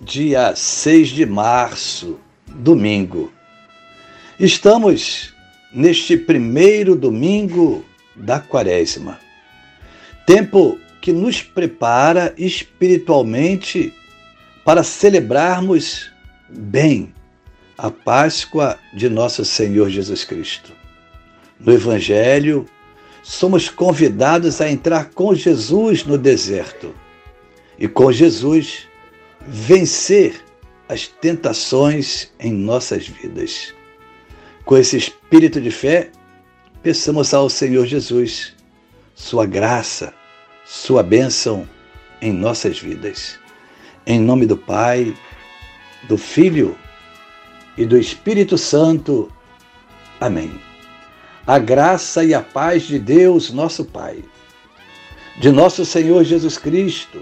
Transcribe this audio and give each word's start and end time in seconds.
dia 0.00 0.54
6 0.54 1.08
de 1.08 1.26
março, 1.26 2.20
domingo. 2.46 3.32
Estamos 4.38 5.34
neste 5.72 6.16
primeiro 6.16 6.94
domingo 6.94 7.84
da 8.14 8.38
Quaresma, 8.38 9.18
tempo 10.24 10.78
que 11.00 11.12
nos 11.12 11.42
prepara 11.42 12.32
espiritualmente 12.38 13.92
para 14.64 14.82
celebrarmos 14.82 16.10
bem 16.48 17.12
a 17.76 17.90
Páscoa 17.90 18.78
de 18.94 19.08
nosso 19.08 19.44
Senhor 19.44 19.90
Jesus 19.90 20.24
Cristo. 20.24 20.72
No 21.58 21.72
Evangelho, 21.72 22.66
somos 23.22 23.68
convidados 23.68 24.60
a 24.60 24.70
entrar 24.70 25.10
com 25.10 25.34
Jesus 25.34 26.04
no 26.04 26.16
deserto 26.16 26.94
e 27.78 27.86
com 27.88 28.12
Jesus 28.12 28.87
vencer 29.50 30.44
as 30.88 31.06
tentações 31.06 32.30
em 32.38 32.52
nossas 32.52 33.08
vidas. 33.08 33.74
Com 34.64 34.76
esse 34.76 34.96
espírito 34.96 35.60
de 35.60 35.70
fé, 35.70 36.10
peçamos 36.82 37.32
ao 37.32 37.48
Senhor 37.48 37.86
Jesus 37.86 38.54
sua 39.14 39.46
graça, 39.46 40.12
sua 40.64 41.02
bênção 41.02 41.68
em 42.20 42.32
nossas 42.32 42.78
vidas. 42.78 43.38
Em 44.06 44.20
nome 44.20 44.46
do 44.46 44.56
Pai, 44.56 45.14
do 46.06 46.18
Filho 46.18 46.76
e 47.76 47.86
do 47.86 47.98
Espírito 47.98 48.58
Santo. 48.58 49.32
Amém. 50.20 50.60
A 51.46 51.58
graça 51.58 52.22
e 52.22 52.34
a 52.34 52.42
paz 52.42 52.82
de 52.82 52.98
Deus, 52.98 53.50
nosso 53.50 53.84
Pai, 53.84 54.22
de 55.38 55.50
nosso 55.50 55.86
Senhor 55.86 56.22
Jesus 56.22 56.58
Cristo, 56.58 57.20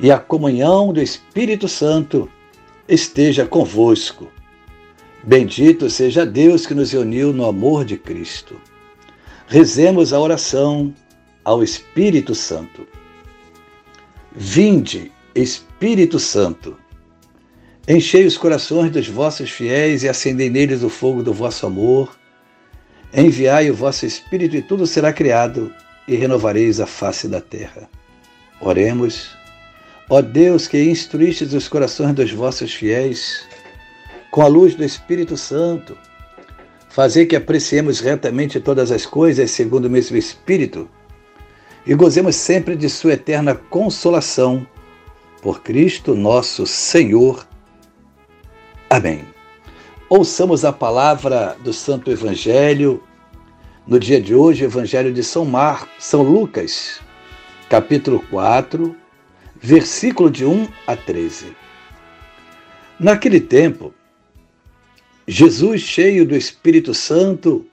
e 0.00 0.10
a 0.10 0.18
comunhão 0.18 0.92
do 0.92 1.00
Espírito 1.00 1.68
Santo 1.68 2.28
esteja 2.88 3.46
convosco. 3.46 4.28
Bendito 5.22 5.90
seja 5.90 6.24
Deus 6.24 6.66
que 6.66 6.74
nos 6.74 6.94
uniu 6.94 7.32
no 7.32 7.44
amor 7.44 7.84
de 7.84 7.98
Cristo. 7.98 8.58
Rezemos 9.46 10.12
a 10.12 10.18
oração 10.18 10.94
ao 11.44 11.62
Espírito 11.62 12.34
Santo. 12.34 12.86
Vinde, 14.32 15.12
Espírito 15.34 16.18
Santo, 16.18 16.76
enchei 17.86 18.24
os 18.24 18.38
corações 18.38 18.90
dos 18.90 19.08
vossos 19.08 19.50
fiéis 19.50 20.02
e 20.02 20.08
acendei 20.08 20.48
neles 20.48 20.82
o 20.82 20.88
fogo 20.88 21.22
do 21.22 21.34
vosso 21.34 21.66
amor. 21.66 22.16
Enviai 23.12 23.70
o 23.70 23.74
vosso 23.74 24.06
Espírito 24.06 24.56
e 24.56 24.62
tudo 24.62 24.86
será 24.86 25.12
criado 25.12 25.74
e 26.08 26.14
renovareis 26.14 26.80
a 26.80 26.86
face 26.86 27.28
da 27.28 27.40
terra. 27.40 27.90
Oremos. 28.60 29.39
Ó 30.12 30.20
Deus, 30.20 30.66
que 30.66 30.90
instruístes 30.90 31.54
os 31.54 31.68
corações 31.68 32.12
dos 32.14 32.32
vossos 32.32 32.74
fiéis 32.74 33.46
com 34.32 34.42
a 34.42 34.48
luz 34.48 34.74
do 34.74 34.82
Espírito 34.82 35.36
Santo, 35.36 35.96
fazer 36.88 37.26
que 37.26 37.36
apreciemos 37.36 38.00
retamente 38.00 38.58
todas 38.58 38.90
as 38.90 39.06
coisas 39.06 39.52
segundo 39.52 39.84
o 39.84 39.90
mesmo 39.90 40.16
Espírito 40.16 40.90
e 41.86 41.94
gozemos 41.94 42.34
sempre 42.34 42.74
de 42.74 42.90
Sua 42.90 43.12
eterna 43.12 43.54
consolação. 43.54 44.66
Por 45.40 45.62
Cristo 45.62 46.16
nosso 46.16 46.66
Senhor. 46.66 47.46
Amém. 48.90 49.24
Ouçamos 50.08 50.64
a 50.64 50.72
palavra 50.72 51.56
do 51.62 51.72
Santo 51.72 52.10
Evangelho 52.10 53.00
no 53.86 53.98
dia 53.98 54.20
de 54.20 54.34
hoje, 54.34 54.64
Evangelho 54.64 55.12
de 55.14 55.22
São 55.22 55.44
Mar, 55.44 55.88
São 56.00 56.22
Lucas, 56.22 57.00
capítulo 57.68 58.20
4, 58.28 58.99
versículo 59.60 60.30
de 60.30 60.44
1 60.44 60.68
a 60.86 60.96
13. 60.96 61.54
Naquele 62.98 63.40
tempo, 63.40 63.94
Jesus, 65.26 65.82
cheio 65.82 66.26
do 66.26 66.34
Espírito 66.34 66.94
Santo, 66.94 67.66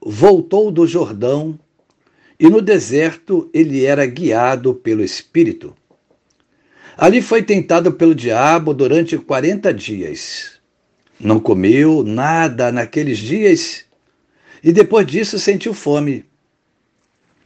voltou 0.00 0.70
do 0.70 0.86
Jordão 0.86 1.58
e 2.38 2.48
no 2.48 2.60
deserto 2.60 3.48
ele 3.54 3.84
era 3.84 4.04
guiado 4.06 4.74
pelo 4.74 5.04
Espírito. 5.04 5.74
Ali 6.96 7.22
foi 7.22 7.42
tentado 7.42 7.92
pelo 7.92 8.14
diabo 8.14 8.74
durante 8.74 9.16
40 9.16 9.72
dias. 9.72 10.60
Não 11.18 11.38
comeu 11.38 12.02
nada 12.02 12.72
naqueles 12.72 13.18
dias 13.18 13.84
e 14.62 14.72
depois 14.72 15.06
disso 15.06 15.38
sentiu 15.38 15.72
fome. 15.72 16.24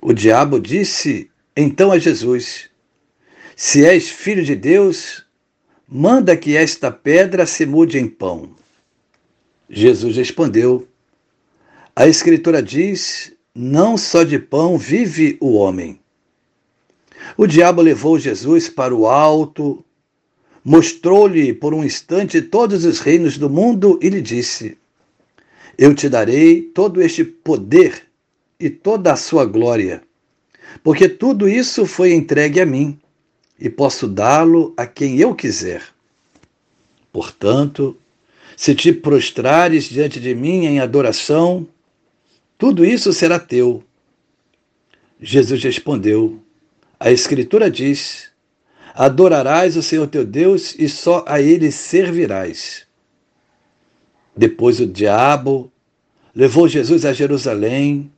O 0.00 0.12
diabo 0.12 0.59
disse 0.59 1.31
então 1.56 1.93
a 1.93 1.99
Jesus: 1.99 2.69
se 3.57 3.85
és 3.85 4.09
filho 4.09 4.45
de 4.45 4.57
Deus, 4.57 5.25
manda 5.89 6.37
que 6.37 6.57
esta 6.57 6.91
pedra 6.91 7.47
se 7.47 7.65
mude 7.65 7.99
em 7.99 8.09
pão. 8.09 8.51
Jesus 9.71 10.17
respondeu: 10.17 10.89
A 11.95 12.09
Escritura 12.09 12.63
diz: 12.63 13.33
Não 13.55 13.97
só 13.97 14.25
de 14.25 14.39
pão 14.39 14.77
vive 14.77 15.37
o 15.41 15.53
homem. 15.53 16.01
O 17.37 17.47
diabo 17.47 17.81
levou 17.81 18.19
Jesus 18.19 18.69
para 18.69 18.95
o 18.95 19.07
alto, 19.07 19.85
mostrou-lhe 20.65 21.55
por 21.55 21.73
um 21.73 21.85
instante 21.85 22.43
todos 22.43 22.85
os 22.85 22.99
reinos 22.99 23.39
do 23.39 23.49
mundo 23.49 23.99
e 24.03 24.09
lhe 24.09 24.21
disse: 24.21 24.77
Eu 25.79 25.95
te 25.95 26.09
darei 26.09 26.61
todo 26.61 27.01
este 27.01 27.25
poder 27.25 28.07
e 28.59 28.69
toda 28.69 29.13
a 29.13 29.17
sua 29.17 29.45
glória, 29.45 30.03
porque 30.83 31.09
tudo 31.09 31.49
isso 31.49 31.87
foi 31.87 32.13
entregue 32.13 32.61
a 32.61 32.67
mim 32.67 32.99
e 33.59 33.71
posso 33.71 34.09
dá-lo 34.09 34.75
a 34.77 34.87
quem 34.87 35.19
eu 35.19 35.35
quiser. 35.35 35.83
Portanto, 37.13 37.97
se 38.57 38.75
te 38.75 38.93
prostrares 38.93 39.85
diante 39.85 40.21
de 40.21 40.35
mim 40.35 40.67
em 40.67 40.81
adoração, 40.81 41.67
tudo 42.59 42.85
isso 42.85 43.13
será 43.13 43.39
teu. 43.39 43.83
Jesus 45.21 45.63
respondeu: 45.63 46.41
A 46.99 47.11
Escritura 47.11 47.71
diz: 47.71 48.31
Adorarás 48.95 49.77
o 49.77 49.83
Senhor 49.83 50.07
teu 50.07 50.25
Deus 50.25 50.75
e 50.79 50.89
só 50.89 51.25
a 51.27 51.41
ele 51.41 51.71
servirás. 51.71 52.87
Depois 54.37 54.81
o 54.81 54.87
diabo 54.87 55.71
levou 56.35 56.67
Jesus 56.69 57.05
a 57.05 57.13
Jerusalém, 57.13 58.11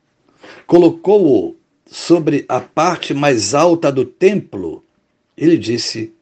colocou-o 0.67 1.55
sobre 1.87 2.45
a 2.49 2.61
parte 2.61 3.13
mais 3.13 3.55
alta 3.55 3.93
do 3.93 4.05
templo 4.05 4.86
ele 5.37 5.57
disse: 5.57 6.13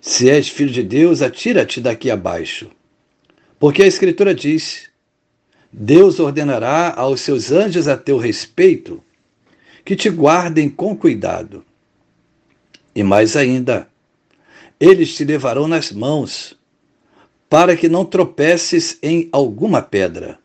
Se 0.00 0.28
és 0.28 0.48
filho 0.48 0.70
de 0.70 0.82
Deus, 0.82 1.22
atira-te 1.22 1.80
daqui 1.80 2.10
abaixo. 2.10 2.70
Porque 3.58 3.82
a 3.82 3.86
Escritura 3.86 4.34
diz: 4.34 4.90
Deus 5.72 6.18
ordenará 6.18 6.94
aos 6.96 7.20
seus 7.20 7.52
anjos 7.52 7.86
a 7.86 7.96
teu 7.96 8.18
respeito 8.18 9.02
que 9.84 9.94
te 9.94 10.10
guardem 10.10 10.68
com 10.68 10.96
cuidado. 10.96 11.64
E 12.94 13.02
mais 13.02 13.36
ainda, 13.36 13.88
eles 14.80 15.14
te 15.14 15.24
levarão 15.24 15.68
nas 15.68 15.92
mãos, 15.92 16.58
para 17.48 17.76
que 17.76 17.88
não 17.88 18.04
tropeces 18.04 18.98
em 19.02 19.28
alguma 19.30 19.80
pedra. 19.80 20.38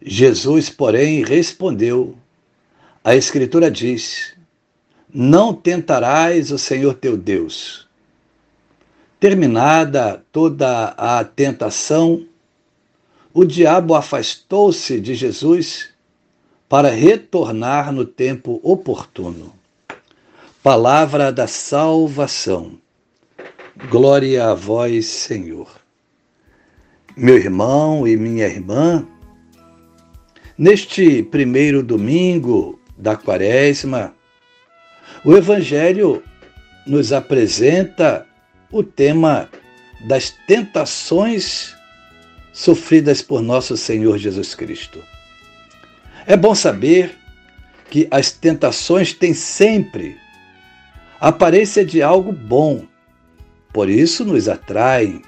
Jesus, 0.00 0.70
porém, 0.70 1.24
respondeu: 1.24 2.16
A 3.02 3.16
Escritura 3.16 3.70
diz: 3.70 4.35
não 5.12 5.54
tentarás 5.54 6.50
o 6.50 6.58
Senhor 6.58 6.94
teu 6.94 7.16
Deus. 7.16 7.86
Terminada 9.18 10.24
toda 10.30 10.88
a 10.88 11.24
tentação, 11.24 12.26
o 13.32 13.44
diabo 13.44 13.94
afastou-se 13.94 15.00
de 15.00 15.14
Jesus 15.14 15.90
para 16.68 16.90
retornar 16.90 17.92
no 17.92 18.04
tempo 18.04 18.60
oportuno. 18.62 19.54
Palavra 20.62 21.30
da 21.30 21.46
salvação. 21.46 22.78
Glória 23.90 24.48
a 24.48 24.54
vós, 24.54 25.06
Senhor. 25.06 25.68
Meu 27.16 27.36
irmão 27.36 28.06
e 28.06 28.16
minha 28.16 28.46
irmã, 28.46 29.06
neste 30.58 31.22
primeiro 31.22 31.82
domingo 31.82 32.80
da 32.96 33.16
quaresma, 33.16 34.15
o 35.26 35.36
Evangelho 35.36 36.22
nos 36.86 37.12
apresenta 37.12 38.24
o 38.70 38.84
tema 38.84 39.50
das 40.06 40.32
tentações 40.46 41.74
sofridas 42.52 43.22
por 43.22 43.42
nosso 43.42 43.76
Senhor 43.76 44.18
Jesus 44.18 44.54
Cristo. 44.54 45.02
É 46.28 46.36
bom 46.36 46.54
saber 46.54 47.18
que 47.90 48.06
as 48.08 48.30
tentações 48.30 49.12
têm 49.12 49.34
sempre 49.34 50.16
aparência 51.18 51.84
de 51.84 52.00
algo 52.00 52.30
bom, 52.30 52.84
por 53.72 53.90
isso 53.90 54.24
nos 54.24 54.48
atraem. 54.48 55.22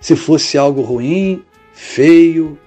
Se 0.00 0.16
fosse 0.16 0.56
algo 0.56 0.80
ruim, 0.80 1.44
feio, 1.74 2.58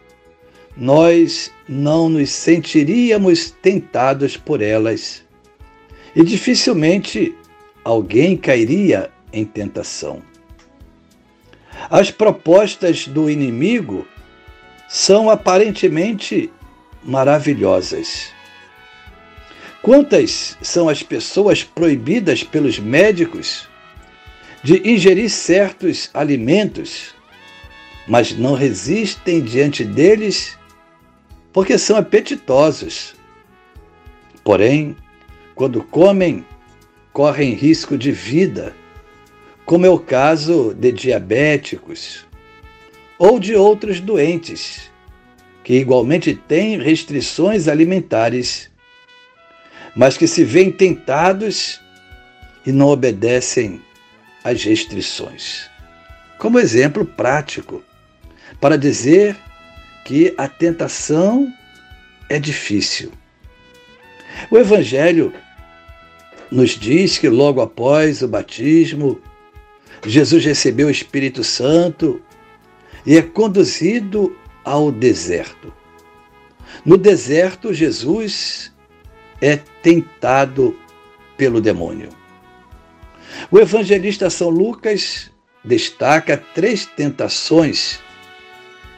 nós 0.78 1.52
não 1.68 2.08
nos 2.08 2.30
sentiríamos 2.30 3.50
tentados 3.50 4.38
por 4.38 4.62
elas. 4.62 5.25
E 6.16 6.24
dificilmente 6.24 7.36
alguém 7.84 8.38
cairia 8.38 9.12
em 9.34 9.44
tentação. 9.44 10.22
As 11.90 12.10
propostas 12.10 13.08
do 13.08 13.30
inimigo 13.30 14.08
são 14.88 15.30
aparentemente 15.30 16.50
maravilhosas. 17.04 18.34
Quantas 19.82 20.58
são 20.62 20.90
as 20.90 21.04
pessoas 21.04 21.64
proibidas 21.64 22.44
pelos 22.44 22.80
médicos 22.80 23.68
de 24.64 24.82
ingerir 24.90 25.30
certos 25.30 26.10
alimentos, 26.12 27.14
mas 28.08 28.32
não 28.32 28.56
resistem 28.56 29.42
diante 29.42 29.84
deles 29.84 30.58
porque 31.54 31.78
são 31.78 31.98
apetitosos. 31.98 33.14
Porém, 34.44 34.96
quando 35.56 35.82
comem, 35.82 36.46
correm 37.14 37.54
risco 37.54 37.98
de 37.98 38.12
vida, 38.12 38.76
como 39.66 39.86
é 39.86 39.90
o 39.90 39.98
caso 39.98 40.76
de 40.76 40.92
diabéticos 40.92 42.26
ou 43.18 43.40
de 43.40 43.56
outros 43.56 44.02
doentes, 44.02 44.92
que 45.64 45.74
igualmente 45.76 46.36
têm 46.36 46.78
restrições 46.78 47.70
alimentares, 47.70 48.70
mas 49.96 50.18
que 50.18 50.28
se 50.28 50.44
veem 50.44 50.70
tentados 50.70 51.82
e 52.66 52.72
não 52.72 52.90
obedecem 52.90 53.82
às 54.44 54.62
restrições. 54.64 55.70
Como 56.38 56.60
exemplo 56.60 57.06
prático, 57.06 57.82
para 58.60 58.78
dizer 58.78 59.38
que 60.04 60.34
a 60.38 60.50
tentação 60.50 61.52
é 62.30 62.38
difícil. 62.38 63.12
O 64.52 64.58
Evangelho 64.58 65.34
nos 66.52 66.72
diz 66.72 67.18
que 67.18 67.30
logo 67.30 67.62
após 67.62 68.22
o 68.22 68.28
batismo, 68.28 69.20
Jesus 70.06 70.46
recebeu 70.46 70.88
o 70.88 70.92
Espírito 70.92 71.44
Santo 71.44 72.22
e 73.06 73.18
é 73.18 73.22
conduzido 73.22 74.36
ao 74.64 74.92
deserto. 74.92 75.74
No 76.86 76.98
deserto, 76.98 77.74
Jesus 77.74 78.72
é 79.42 79.58
tentado 79.82 80.78
pelo 81.38 81.60
demônio. 81.60 82.10
O 83.52 83.60
evangelista 83.60 84.30
São 84.30 84.50
Lucas 84.50 85.32
destaca 85.64 86.38
três 86.54 86.86
tentações 86.86 88.00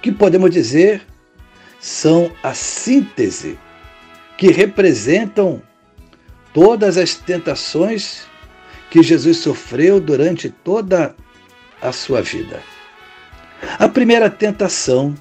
que 0.02 0.12
podemos 0.12 0.52
dizer 0.52 1.02
são 1.80 2.32
a 2.44 2.54
síntese 2.54 3.58
que 4.38 4.52
representam 4.52 5.62
todas 6.58 6.98
as 6.98 7.14
tentações 7.14 8.24
que 8.90 9.04
Jesus 9.04 9.38
sofreu 9.38 10.00
durante 10.02 10.50
toda 10.50 11.16
a 11.80 11.92
sua 11.92 12.24
vida. 12.24 12.64
A 13.78 13.88
primeira 13.88 14.28
tentação 14.28 15.14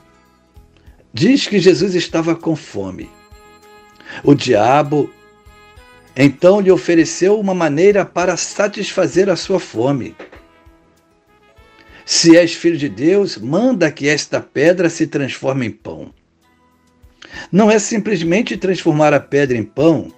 diz 1.12 1.46
que 1.46 1.58
Jesus 1.58 1.94
estava 1.94 2.34
com 2.34 2.56
fome. 2.56 3.10
O 4.24 4.34
diabo 4.34 5.10
então 6.16 6.58
lhe 6.58 6.70
ofereceu 6.70 7.38
uma 7.38 7.54
maneira 7.54 8.02
para 8.02 8.34
satisfazer 8.38 9.28
a 9.28 9.36
sua 9.36 9.60
fome. 9.60 10.16
Se 12.06 12.34
és 12.34 12.54
filho 12.54 12.78
de 12.78 12.88
Deus, 12.88 13.36
manda 13.36 13.92
que 13.92 14.08
esta 14.08 14.40
pedra 14.40 14.88
se 14.88 15.06
transforme 15.06 15.66
em 15.66 15.70
pão. 15.70 16.14
Não 17.52 17.70
é 17.70 17.78
simplesmente 17.78 18.56
transformar 18.56 19.12
a 19.12 19.20
pedra 19.20 19.58
em 19.58 19.64
pão, 19.64 20.10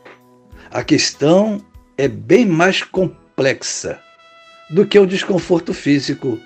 a 0.70 0.82
questão 0.82 1.65
é 1.97 2.06
bem 2.06 2.47
mais 2.47 2.82
complexa 2.82 3.99
do 4.70 4.87
que 4.87 4.99
o 4.99 5.06
desconforto 5.06 5.73
físico. 5.73 6.38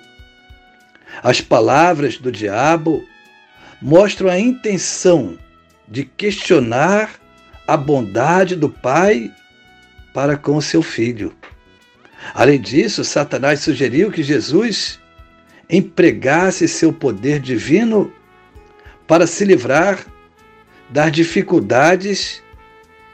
As 1.21 1.41
palavras 1.41 2.17
do 2.17 2.31
diabo 2.31 3.03
mostram 3.81 4.29
a 4.29 4.39
intenção 4.39 5.37
de 5.87 6.05
questionar 6.05 7.11
a 7.67 7.75
bondade 7.75 8.55
do 8.55 8.69
Pai 8.69 9.31
para 10.13 10.37
com 10.37 10.59
seu 10.61 10.81
filho. 10.81 11.35
Além 12.33 12.59
disso, 12.59 13.03
Satanás 13.03 13.59
sugeriu 13.59 14.09
que 14.09 14.23
Jesus 14.23 14.99
empregasse 15.69 16.67
seu 16.67 16.93
poder 16.93 17.39
divino 17.39 18.13
para 19.07 19.27
se 19.27 19.43
livrar 19.43 20.05
das 20.89 21.11
dificuldades 21.11 22.42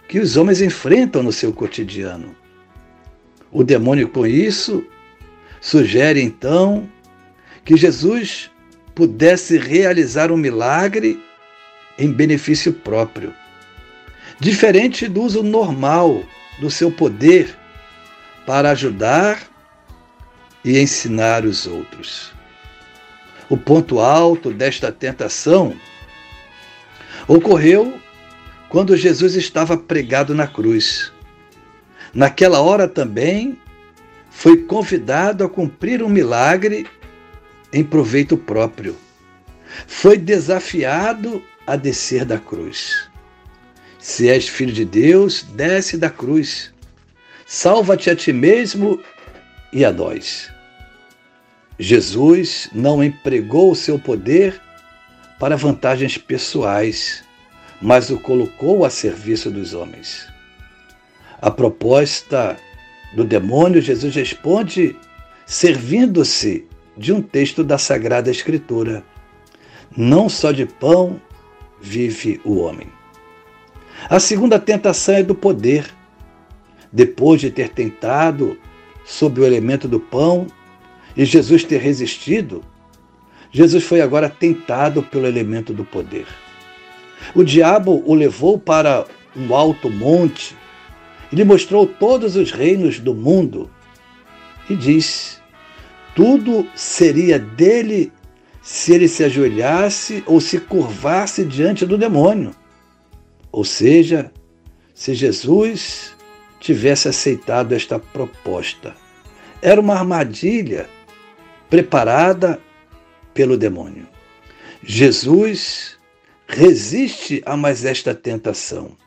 que 0.09 0.19
os 0.19 0.35
homens 0.35 0.59
enfrentam 0.59 1.21
no 1.21 1.31
seu 1.31 1.53
cotidiano. 1.53 2.35
O 3.51 3.63
demônio, 3.63 4.09
com 4.09 4.25
isso, 4.25 4.83
sugere 5.61 6.19
então 6.19 6.89
que 7.63 7.77
Jesus 7.77 8.49
pudesse 8.95 9.59
realizar 9.59 10.31
um 10.31 10.37
milagre 10.37 11.23
em 11.97 12.11
benefício 12.11 12.73
próprio, 12.73 13.31
diferente 14.39 15.07
do 15.07 15.21
uso 15.21 15.43
normal 15.43 16.23
do 16.59 16.71
seu 16.71 16.91
poder 16.91 17.55
para 18.47 18.71
ajudar 18.71 19.47
e 20.65 20.79
ensinar 20.79 21.45
os 21.45 21.67
outros. 21.67 22.33
O 23.47 23.55
ponto 23.55 23.99
alto 23.99 24.51
desta 24.51 24.91
tentação 24.91 25.75
ocorreu 27.27 27.98
quando 28.69 28.95
Jesus 28.95 29.35
estava 29.35 29.75
pregado 29.75 30.33
na 30.33 30.47
cruz. 30.47 31.11
Naquela 32.13 32.61
hora 32.61 32.87
também 32.87 33.57
foi 34.29 34.57
convidado 34.63 35.43
a 35.43 35.49
cumprir 35.49 36.01
um 36.03 36.09
milagre 36.09 36.87
em 37.73 37.83
proveito 37.83 38.37
próprio. 38.37 38.95
Foi 39.87 40.17
desafiado 40.17 41.43
a 41.65 41.75
descer 41.75 42.25
da 42.25 42.37
cruz. 42.37 43.09
Se 43.99 44.29
és 44.29 44.47
filho 44.47 44.71
de 44.71 44.85
Deus, 44.85 45.43
desce 45.43 45.97
da 45.97 46.09
cruz. 46.09 46.73
Salva-te 47.45 48.09
a 48.09 48.15
ti 48.15 48.31
mesmo 48.31 49.01
e 49.73 49.83
a 49.83 49.91
nós. 49.91 50.49
Jesus 51.77 52.69
não 52.73 53.03
empregou 53.03 53.71
o 53.71 53.75
seu 53.75 53.97
poder 53.97 54.59
para 55.39 55.55
vantagens 55.55 56.17
pessoais, 56.17 57.23
mas 57.81 58.09
o 58.09 58.19
colocou 58.19 58.83
a 58.83 58.89
serviço 58.89 59.49
dos 59.49 59.73
homens. 59.73 60.27
A 61.41 61.49
proposta 61.49 62.57
do 63.13 63.23
demônio, 63.23 63.81
Jesus 63.81 64.15
responde 64.15 64.95
servindo-se 65.45 66.67
de 66.97 67.13
um 67.13 67.21
texto 67.21 67.63
da 67.63 67.77
Sagrada 67.77 68.29
Escritura. 68.29 69.03
Não 69.95 70.27
só 70.27 70.51
de 70.51 70.65
pão 70.65 71.19
vive 71.81 72.41
o 72.43 72.57
homem. 72.57 72.87
A 74.09 74.19
segunda 74.19 74.59
tentação 74.59 75.15
é 75.15 75.23
do 75.23 75.33
poder. 75.33 75.85
Depois 76.91 77.39
de 77.39 77.49
ter 77.51 77.69
tentado 77.69 78.57
sob 79.05 79.39
o 79.39 79.45
elemento 79.45 79.87
do 79.87 79.99
pão 79.99 80.47
e 81.15 81.23
Jesus 81.23 81.63
ter 81.63 81.79
resistido, 81.79 82.63
Jesus 83.51 83.83
foi 83.83 84.01
agora 84.01 84.29
tentado 84.29 85.01
pelo 85.03 85.25
elemento 85.25 85.73
do 85.73 85.85
poder. 85.85 86.27
O 87.35 87.43
diabo 87.43 88.03
o 88.05 88.13
levou 88.13 88.57
para 88.57 89.05
um 89.35 89.53
alto 89.53 89.89
monte 89.89 90.55
e 91.31 91.35
lhe 91.35 91.43
mostrou 91.43 91.85
todos 91.85 92.35
os 92.35 92.51
reinos 92.51 92.99
do 92.99 93.13
mundo 93.13 93.69
e 94.69 94.75
disse: 94.75 95.37
tudo 96.15 96.67
seria 96.75 97.39
dele 97.39 98.11
se 98.61 98.93
ele 98.93 99.07
se 99.07 99.23
ajoelhasse 99.23 100.23
ou 100.25 100.41
se 100.41 100.59
curvasse 100.59 101.45
diante 101.45 101.85
do 101.85 101.97
demônio. 101.97 102.51
Ou 103.51 103.63
seja, 103.63 104.31
se 104.93 105.13
Jesus 105.13 106.13
tivesse 106.59 107.07
aceitado 107.07 107.73
esta 107.73 107.97
proposta. 107.97 108.95
Era 109.61 109.79
uma 109.79 109.95
armadilha 109.95 110.89
preparada 111.69 112.59
pelo 113.33 113.57
demônio. 113.57 114.07
Jesus 114.83 115.98
resiste 116.49 117.41
a 117.45 117.55
mais 117.55 117.85
esta 117.85 118.13
tentação. 118.13 118.97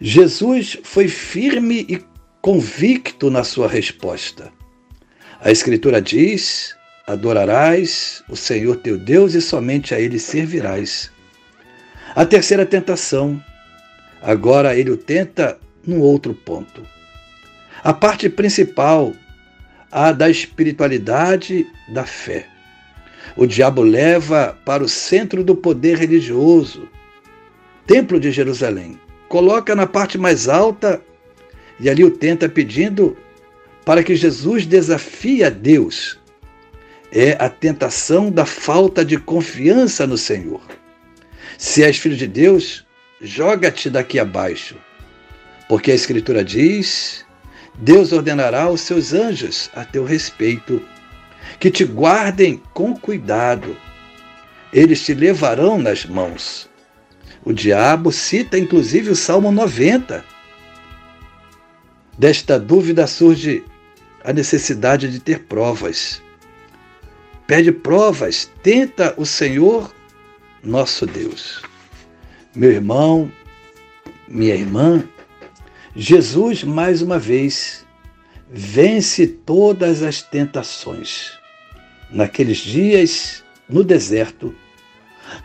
Jesus 0.00 0.78
foi 0.84 1.08
firme 1.08 1.86
e 1.88 2.04
convicto 2.42 3.30
na 3.30 3.42
sua 3.42 3.66
resposta. 3.66 4.52
A 5.40 5.50
Escritura 5.50 6.00
diz, 6.00 6.76
Adorarás 7.06 8.22
o 8.28 8.36
Senhor 8.36 8.76
teu 8.76 8.98
Deus 8.98 9.34
e 9.34 9.40
somente 9.40 9.94
a 9.94 10.00
Ele 10.00 10.18
servirás. 10.18 11.10
A 12.14 12.26
terceira 12.26 12.66
tentação, 12.66 13.42
agora 14.20 14.76
ele 14.76 14.90
o 14.90 14.96
tenta 14.96 15.58
num 15.86 16.00
outro 16.00 16.34
ponto. 16.34 16.86
A 17.82 17.94
parte 17.94 18.28
principal, 18.28 19.14
a 19.90 20.12
da 20.12 20.28
espiritualidade 20.28 21.66
da 21.94 22.04
fé. 22.04 22.49
O 23.36 23.46
diabo 23.46 23.82
leva 23.82 24.58
para 24.64 24.82
o 24.82 24.88
centro 24.88 25.44
do 25.44 25.54
poder 25.54 25.98
religioso, 25.98 26.88
Templo 27.86 28.20
de 28.20 28.30
Jerusalém. 28.30 29.00
Coloca 29.28 29.74
na 29.74 29.84
parte 29.84 30.16
mais 30.16 30.48
alta 30.48 31.02
e 31.80 31.90
ali 31.90 32.04
o 32.04 32.10
tenta 32.10 32.48
pedindo 32.48 33.16
para 33.84 34.04
que 34.04 34.14
Jesus 34.14 34.64
desafie 34.64 35.42
a 35.42 35.50
Deus. 35.50 36.16
É 37.10 37.32
a 37.40 37.48
tentação 37.48 38.30
da 38.30 38.46
falta 38.46 39.04
de 39.04 39.18
confiança 39.18 40.06
no 40.06 40.16
Senhor. 40.16 40.60
Se 41.58 41.82
és 41.82 41.96
filho 41.96 42.16
de 42.16 42.28
Deus, 42.28 42.86
joga-te 43.20 43.90
daqui 43.90 44.20
abaixo. 44.20 44.76
Porque 45.68 45.90
a 45.90 45.94
Escritura 45.94 46.44
diz: 46.44 47.24
Deus 47.76 48.12
ordenará 48.12 48.62
aos 48.62 48.82
seus 48.82 49.12
anjos 49.12 49.68
a 49.74 49.84
teu 49.84 50.04
respeito, 50.04 50.80
que 51.60 51.70
te 51.70 51.84
guardem 51.84 52.60
com 52.72 52.96
cuidado. 52.96 53.76
Eles 54.72 55.04
te 55.04 55.12
levarão 55.12 55.78
nas 55.78 56.06
mãos. 56.06 56.68
O 57.44 57.52
diabo 57.52 58.10
cita 58.10 58.58
inclusive 58.58 59.10
o 59.10 59.16
Salmo 59.16 59.52
90. 59.52 60.24
Desta 62.18 62.58
dúvida 62.58 63.06
surge 63.06 63.62
a 64.24 64.32
necessidade 64.32 65.10
de 65.10 65.20
ter 65.20 65.40
provas. 65.40 66.22
Pede 67.46 67.70
provas, 67.72 68.50
tenta 68.62 69.14
o 69.16 69.26
Senhor 69.26 69.94
nosso 70.62 71.06
Deus. 71.06 71.62
Meu 72.54 72.70
irmão, 72.70 73.30
minha 74.28 74.54
irmã, 74.54 75.04
Jesus, 75.94 76.62
mais 76.62 77.02
uma 77.02 77.18
vez, 77.18 77.84
vence 78.50 79.26
todas 79.26 80.02
as 80.02 80.22
tentações. 80.22 81.39
Naqueles 82.12 82.58
dias, 82.58 83.44
no 83.68 83.84
deserto, 83.84 84.54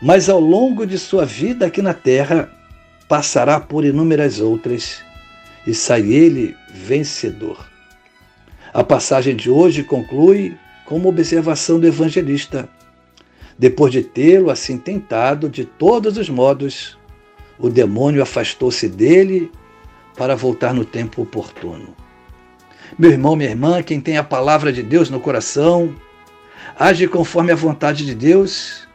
mas 0.02 0.28
ao 0.28 0.40
longo 0.40 0.86
de 0.86 0.98
sua 0.98 1.24
vida 1.24 1.66
aqui 1.66 1.80
na 1.80 1.94
terra, 1.94 2.50
passará 3.08 3.60
por 3.60 3.84
inúmeras 3.84 4.40
outras 4.40 5.02
e 5.66 5.72
sai 5.72 6.12
ele 6.12 6.56
vencedor. 6.74 7.68
A 8.74 8.82
passagem 8.82 9.34
de 9.34 9.48
hoje 9.48 9.82
conclui 9.84 10.56
com 10.84 10.96
uma 10.96 11.08
observação 11.08 11.78
do 11.78 11.86
evangelista. 11.86 12.68
Depois 13.58 13.92
de 13.92 14.02
tê-lo 14.02 14.50
assim 14.50 14.76
tentado 14.76 15.48
de 15.48 15.64
todos 15.64 16.18
os 16.18 16.28
modos, 16.28 16.98
o 17.58 17.70
demônio 17.70 18.22
afastou-se 18.22 18.88
dele 18.88 19.50
para 20.16 20.36
voltar 20.36 20.74
no 20.74 20.84
tempo 20.84 21.22
oportuno. 21.22 21.94
Meu 22.98 23.10
irmão, 23.10 23.34
minha 23.34 23.50
irmã, 23.50 23.82
quem 23.82 24.00
tem 24.00 24.16
a 24.16 24.24
palavra 24.24 24.72
de 24.72 24.82
Deus 24.82 25.10
no 25.10 25.20
coração, 25.20 25.94
age 26.78 27.08
conforme 27.08 27.52
a 27.52 27.56
vontade 27.56 28.04
de 28.04 28.14
Deus 28.14 28.86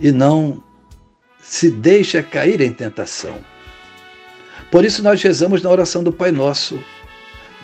e 0.00 0.10
não 0.10 0.62
se 1.40 1.70
deixa 1.70 2.22
cair 2.22 2.60
em 2.60 2.72
tentação. 2.72 3.38
Por 4.70 4.84
isso 4.84 5.02
nós 5.02 5.22
rezamos 5.22 5.62
na 5.62 5.70
oração 5.70 6.02
do 6.02 6.12
Pai 6.12 6.32
Nosso: 6.32 6.82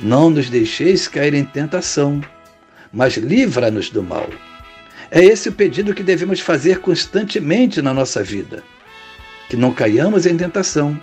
Não 0.00 0.28
nos 0.28 0.50
deixeis 0.50 1.08
cair 1.08 1.32
em 1.34 1.44
tentação, 1.44 2.20
mas 2.92 3.16
livra-nos 3.16 3.88
do 3.88 4.02
mal. 4.02 4.28
É 5.10 5.24
esse 5.24 5.48
o 5.48 5.52
pedido 5.52 5.94
que 5.94 6.02
devemos 6.02 6.40
fazer 6.40 6.80
constantemente 6.80 7.80
na 7.80 7.94
nossa 7.94 8.22
vida. 8.22 8.62
Que 9.48 9.56
não 9.56 9.72
caiamos 9.72 10.26
em 10.26 10.36
tentação, 10.36 11.00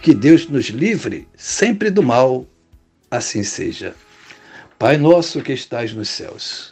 que 0.00 0.14
Deus 0.14 0.46
nos 0.48 0.66
livre 0.66 1.26
sempre 1.36 1.90
do 1.90 2.04
mal, 2.04 2.46
assim 3.10 3.42
seja. 3.42 3.96
Pai 4.78 4.96
nosso 4.96 5.42
que 5.42 5.52
estais 5.52 5.92
nos 5.92 6.08
céus, 6.08 6.71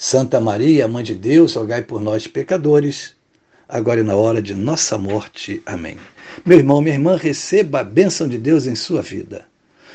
Santa 0.00 0.38
Maria, 0.38 0.86
Mãe 0.86 1.02
de 1.02 1.12
Deus, 1.12 1.54
rogai 1.54 1.82
por 1.82 2.00
nós, 2.00 2.24
pecadores, 2.24 3.16
agora 3.68 3.98
e 3.98 4.04
na 4.04 4.14
hora 4.14 4.40
de 4.40 4.54
nossa 4.54 4.96
morte. 4.96 5.60
Amém. 5.66 5.96
Meu 6.46 6.56
irmão, 6.56 6.80
minha 6.80 6.94
irmã, 6.94 7.16
receba 7.16 7.80
a 7.80 7.84
bênção 7.84 8.28
de 8.28 8.38
Deus 8.38 8.68
em 8.68 8.76
sua 8.76 9.02
vida. 9.02 9.44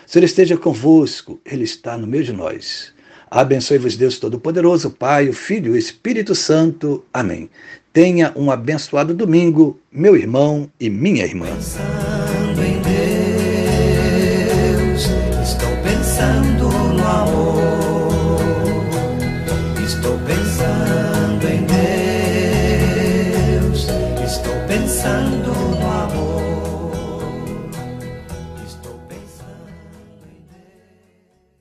O 0.05 0.11
Senhor 0.11 0.25
esteja 0.25 0.57
convosco, 0.57 1.39
Ele 1.45 1.63
está 1.63 1.97
no 1.97 2.05
meio 2.05 2.25
de 2.25 2.33
nós. 2.33 2.93
Abençoe-vos 3.31 3.95
Deus 3.95 4.19
Todo-Poderoso, 4.19 4.91
Pai, 4.91 5.29
o 5.29 5.33
Filho 5.33 5.71
e 5.71 5.75
o 5.75 5.79
Espírito 5.79 6.35
Santo. 6.35 7.05
Amém. 7.13 7.49
Tenha 7.93 8.33
um 8.35 8.51
abençoado 8.51 9.13
domingo, 9.13 9.79
meu 9.89 10.17
irmão 10.17 10.69
e 10.81 10.89
minha 10.89 11.23
irmã. 11.23 11.47